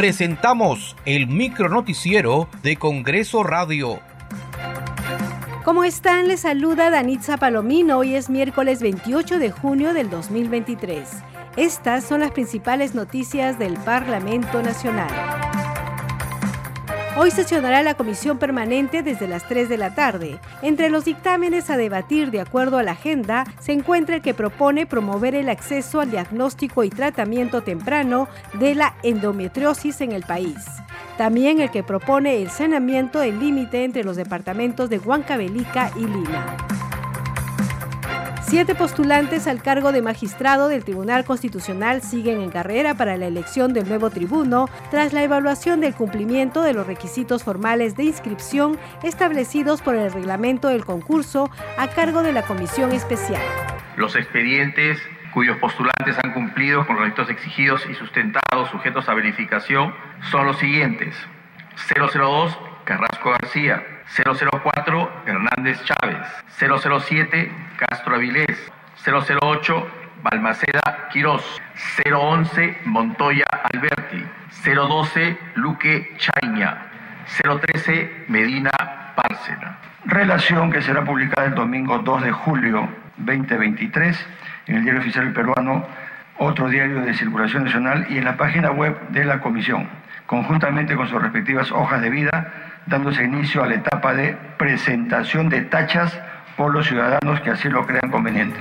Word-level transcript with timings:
presentamos 0.00 0.96
el 1.04 1.26
micronoticiero 1.26 2.48
de 2.62 2.76
Congreso 2.76 3.42
Radio. 3.42 4.00
¿Cómo 5.62 5.84
están? 5.84 6.26
Les 6.26 6.40
saluda 6.40 6.88
Danitza 6.88 7.36
Palomino. 7.36 7.98
Hoy 7.98 8.14
es 8.14 8.30
miércoles 8.30 8.80
28 8.80 9.38
de 9.38 9.50
junio 9.50 9.92
del 9.92 10.08
2023. 10.08 11.06
Estas 11.58 12.04
son 12.04 12.20
las 12.20 12.30
principales 12.30 12.94
noticias 12.94 13.58
del 13.58 13.74
Parlamento 13.74 14.62
Nacional. 14.62 15.49
Hoy 17.16 17.32
sesionará 17.32 17.82
la 17.82 17.94
comisión 17.94 18.38
permanente 18.38 19.02
desde 19.02 19.26
las 19.26 19.46
3 19.48 19.68
de 19.68 19.76
la 19.76 19.94
tarde. 19.94 20.38
Entre 20.62 20.90
los 20.90 21.04
dictámenes 21.04 21.68
a 21.68 21.76
debatir 21.76 22.30
de 22.30 22.40
acuerdo 22.40 22.78
a 22.78 22.84
la 22.84 22.92
agenda 22.92 23.44
se 23.58 23.72
encuentra 23.72 24.16
el 24.16 24.22
que 24.22 24.32
propone 24.32 24.86
promover 24.86 25.34
el 25.34 25.48
acceso 25.48 26.00
al 26.00 26.12
diagnóstico 26.12 26.84
y 26.84 26.90
tratamiento 26.90 27.62
temprano 27.62 28.28
de 28.54 28.76
la 28.76 28.94
endometriosis 29.02 30.00
en 30.02 30.12
el 30.12 30.22
país. 30.22 30.56
También 31.18 31.60
el 31.60 31.70
que 31.70 31.82
propone 31.82 32.40
el 32.40 32.50
saneamiento 32.50 33.18
del 33.18 33.40
límite 33.40 33.84
entre 33.84 34.04
los 34.04 34.16
departamentos 34.16 34.88
de 34.88 34.98
Huancavelica 34.98 35.90
y 35.96 36.04
Lima. 36.04 36.56
Siete 38.50 38.74
postulantes 38.74 39.46
al 39.46 39.62
cargo 39.62 39.92
de 39.92 40.02
magistrado 40.02 40.66
del 40.66 40.82
Tribunal 40.82 41.24
Constitucional 41.24 42.02
siguen 42.02 42.40
en 42.40 42.50
carrera 42.50 42.96
para 42.96 43.16
la 43.16 43.28
elección 43.28 43.72
del 43.72 43.88
nuevo 43.88 44.10
tribuno 44.10 44.68
tras 44.90 45.12
la 45.12 45.22
evaluación 45.22 45.80
del 45.80 45.94
cumplimiento 45.94 46.62
de 46.62 46.72
los 46.72 46.84
requisitos 46.84 47.44
formales 47.44 47.96
de 47.96 48.02
inscripción 48.02 48.76
establecidos 49.04 49.82
por 49.82 49.94
el 49.94 50.12
reglamento 50.12 50.66
del 50.66 50.84
concurso 50.84 51.48
a 51.78 51.86
cargo 51.90 52.24
de 52.24 52.32
la 52.32 52.42
Comisión 52.42 52.90
Especial. 52.90 53.40
Los 53.96 54.16
expedientes 54.16 54.98
cuyos 55.32 55.56
postulantes 55.58 56.16
han 56.24 56.32
cumplido 56.32 56.84
con 56.88 56.96
los 56.96 57.04
requisitos 57.04 57.30
exigidos 57.30 57.86
y 57.88 57.94
sustentados 57.94 58.68
sujetos 58.72 59.08
a 59.08 59.14
verificación 59.14 59.94
son 60.32 60.46
los 60.46 60.58
siguientes. 60.58 61.14
002 61.94 62.58
Carrasco 62.84 63.30
García, 63.30 63.80
004 64.16 65.22
Hernández 65.26 65.82
Chávez, 65.84 66.18
007 66.58 67.52
Castro 67.76 68.16
Avilés, 68.16 68.70
008 69.04 69.88
Balmaceda 70.22 71.08
Quirós, 71.12 71.44
011 72.04 72.78
Montoya 72.84 73.46
Alberti, 73.72 74.24
012 74.64 75.38
Luque 75.54 76.16
Chaña, 76.18 76.86
013 77.42 78.24
Medina 78.28 78.70
Párcena. 79.14 79.78
Relación 80.04 80.72
que 80.72 80.82
será 80.82 81.04
publicada 81.04 81.46
el 81.46 81.54
domingo 81.54 81.98
2 81.98 82.22
de 82.24 82.32
julio 82.32 82.88
2023 83.18 84.26
en 84.66 84.76
el 84.76 84.82
Diario 84.82 85.00
Oficial 85.00 85.32
Peruano, 85.32 85.86
otro 86.38 86.68
diario 86.68 87.02
de 87.02 87.14
circulación 87.14 87.64
nacional 87.64 88.06
y 88.08 88.18
en 88.18 88.24
la 88.24 88.36
página 88.36 88.70
web 88.70 88.98
de 89.10 89.24
la 89.24 89.40
Comisión, 89.40 89.88
conjuntamente 90.30 90.94
con 90.94 91.08
sus 91.08 91.20
respectivas 91.20 91.72
hojas 91.72 92.00
de 92.00 92.08
vida 92.08 92.52
dándose 92.86 93.24
inicio 93.24 93.64
a 93.64 93.66
la 93.66 93.74
etapa 93.74 94.14
de 94.14 94.36
presentación 94.58 95.48
de 95.48 95.62
tachas 95.62 96.16
por 96.56 96.72
los 96.72 96.86
ciudadanos 96.86 97.40
que 97.40 97.50
así 97.50 97.68
lo 97.68 97.84
crean 97.84 98.12
conveniente. 98.12 98.60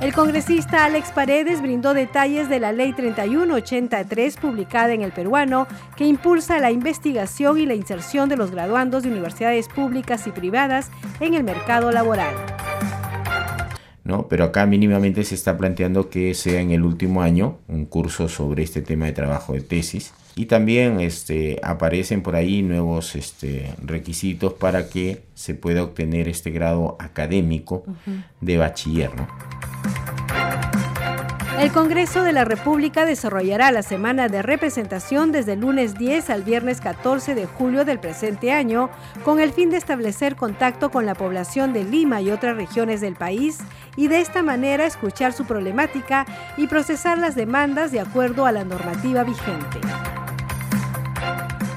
El 0.00 0.12
congresista 0.12 0.84
Alex 0.84 1.10
Paredes 1.10 1.60
brindó 1.60 1.92
detalles 1.92 2.48
de 2.48 2.60
la 2.60 2.70
Ley 2.70 2.92
3183 2.92 4.36
publicada 4.36 4.92
en 4.92 5.02
el 5.02 5.10
peruano 5.10 5.66
que 5.96 6.04
impulsa 6.04 6.60
la 6.60 6.70
investigación 6.70 7.58
y 7.58 7.66
la 7.66 7.74
inserción 7.74 8.28
de 8.28 8.36
los 8.36 8.52
graduandos 8.52 9.02
de 9.02 9.10
universidades 9.10 9.66
públicas 9.66 10.24
y 10.28 10.30
privadas 10.30 10.92
en 11.18 11.34
el 11.34 11.42
mercado 11.42 11.90
laboral. 11.90 12.55
¿No? 14.06 14.28
Pero 14.28 14.44
acá 14.44 14.66
mínimamente 14.66 15.24
se 15.24 15.34
está 15.34 15.56
planteando 15.58 16.08
que 16.08 16.32
sea 16.34 16.60
en 16.60 16.70
el 16.70 16.82
último 16.82 17.22
año 17.22 17.58
un 17.68 17.84
curso 17.84 18.28
sobre 18.28 18.62
este 18.62 18.80
tema 18.80 19.06
de 19.06 19.12
trabajo 19.12 19.52
de 19.52 19.60
tesis 19.60 20.12
y 20.36 20.46
también 20.46 21.00
este, 21.00 21.58
aparecen 21.62 22.22
por 22.22 22.36
ahí 22.36 22.62
nuevos 22.62 23.16
este, 23.16 23.74
requisitos 23.82 24.52
para 24.52 24.88
que 24.88 25.22
se 25.34 25.54
pueda 25.54 25.82
obtener 25.82 26.28
este 26.28 26.50
grado 26.50 26.96
académico 27.00 27.84
de 28.42 28.58
bachiller. 28.58 29.10
El 31.58 31.72
Congreso 31.72 32.22
de 32.22 32.34
la 32.34 32.44
República 32.44 33.06
desarrollará 33.06 33.72
la 33.72 33.82
semana 33.82 34.28
de 34.28 34.42
representación 34.42 35.32
desde 35.32 35.54
el 35.54 35.60
lunes 35.60 35.94
10 35.96 36.28
al 36.28 36.42
viernes 36.42 36.82
14 36.82 37.34
de 37.34 37.46
julio 37.46 37.86
del 37.86 37.98
presente 37.98 38.52
año, 38.52 38.90
con 39.24 39.40
el 39.40 39.52
fin 39.52 39.70
de 39.70 39.78
establecer 39.78 40.36
contacto 40.36 40.90
con 40.90 41.06
la 41.06 41.14
población 41.14 41.72
de 41.72 41.82
Lima 41.82 42.20
y 42.20 42.30
otras 42.30 42.56
regiones 42.56 43.00
del 43.00 43.16
país 43.16 43.58
y 43.96 44.08
de 44.08 44.20
esta 44.20 44.42
manera 44.42 44.84
escuchar 44.84 45.32
su 45.32 45.46
problemática 45.46 46.26
y 46.58 46.66
procesar 46.66 47.16
las 47.16 47.34
demandas 47.34 47.90
de 47.90 48.00
acuerdo 48.00 48.44
a 48.44 48.52
la 48.52 48.64
normativa 48.64 49.24
vigente. 49.24 49.80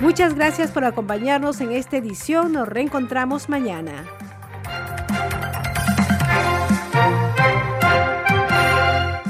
Muchas 0.00 0.34
gracias 0.34 0.72
por 0.72 0.84
acompañarnos 0.84 1.60
en 1.60 1.70
esta 1.70 1.96
edición. 1.96 2.52
Nos 2.52 2.68
reencontramos 2.68 3.48
mañana. 3.48 4.04